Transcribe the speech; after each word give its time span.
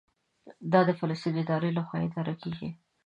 دا 0.71 0.79
د 0.87 0.91
فلسطیني 0.99 1.39
ادارې 1.43 1.69
لخوا 1.77 1.97
اداره 2.07 2.33
کېږي. 2.41 2.69